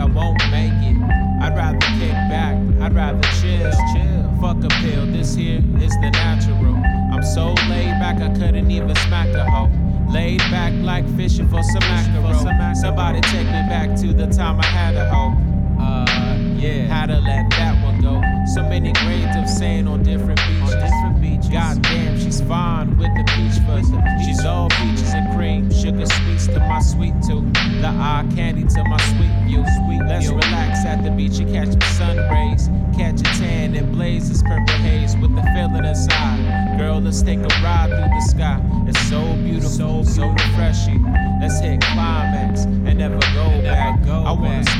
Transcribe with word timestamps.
I 0.00 0.06
won't 0.06 0.38
make 0.50 0.72
it. 0.80 0.96
I'd 1.42 1.54
rather 1.54 1.78
kick 2.00 2.12
back, 2.32 2.56
I'd 2.80 2.94
rather 2.94 3.20
chill. 3.38 3.70
chill. 3.92 4.32
Fuck 4.40 4.64
a 4.64 4.68
pill, 4.80 5.04
this 5.06 5.34
here 5.34 5.62
is 5.78 5.92
the 6.00 6.10
natural. 6.10 6.74
I'm 7.12 7.22
so 7.22 7.48
laid 7.68 7.92
back, 8.00 8.16
I 8.16 8.32
couldn't 8.32 8.70
even 8.70 8.96
smack 8.96 9.28
a 9.34 9.44
hoe. 9.44 9.70
Laid 10.10 10.38
back 10.50 10.72
like 10.82 11.04
fishing 11.16 11.48
for 11.48 11.62
some 11.62 11.80
mackerel. 11.80 12.32
Somebody 12.74 13.20
take 13.20 13.46
me 13.46 13.62
back 13.68 13.94
to 14.00 14.14
the 14.14 14.26
time 14.26 14.58
I 14.58 14.64
had 14.64 14.94
a 14.96 15.06
hoe. 15.10 15.36
Uh, 15.78 16.38
yeah, 16.56 16.86
how 16.86 17.04
to 17.04 17.20
let 17.20 17.50
that 17.50 17.84
one 17.84 18.00
go. 18.00 18.22
So 18.54 18.62
many 18.62 18.92
grades 18.92 19.36
of 19.36 19.48
sand 19.48 19.86
on 19.86 20.02
different 20.02 20.40
beaches. 20.48 20.74
On 20.74 20.80
different 20.80 21.20
beaches. 21.20 21.48
Goddamn, 21.50 22.18
she's 22.18 22.40
fine 22.40 22.96
with 22.96 23.12
the 23.16 23.24
peach 23.36 23.60
fuzz. 23.66 23.90
Eye 27.90 28.26
candy 28.34 28.64
to 28.64 28.84
my 28.84 28.96
sweet 29.12 29.34
view. 29.46 29.64
Sweet, 29.84 30.02
let's 30.08 30.28
relax 30.28 30.84
at 30.84 31.02
the 31.04 31.10
beach 31.10 31.38
and 31.38 31.52
catch 31.52 31.70
some 31.70 31.80
sun 31.96 32.16
rays. 32.30 32.68
Catch 32.96 33.20
a 33.20 33.24
tan 33.38 33.74
and 33.74 33.92
blaze 33.92 34.28
this 34.28 34.42
purple 34.42 34.74
haze 34.76 35.16
with 35.16 35.34
the 35.34 35.42
feeling 35.54 35.84
inside. 35.84 36.78
Girl, 36.78 37.00
let's 37.00 37.22
take 37.22 37.38
a 37.38 37.48
ride 37.62 37.90
through 37.90 37.98
the 37.98 38.20
sky. 38.20 38.60
It's 38.88 39.00
so 39.08 39.20
beautiful, 39.36 40.04
so, 40.04 40.04
so 40.04 40.28
refreshing. 40.28 41.04
Let's 41.40 41.60
hit 41.60 41.80
climax 41.80 42.64
and 42.64 42.98
never 42.98 43.18
go 43.34 43.46
and 43.46 43.62
back. 43.64 44.00
Never 44.00 44.06
go 44.06 44.24
I 44.24 44.32
wanna 44.32 44.64
smoke 44.64 44.79